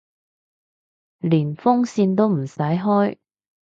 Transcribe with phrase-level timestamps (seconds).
[1.19, 3.19] 連風扇都唔使開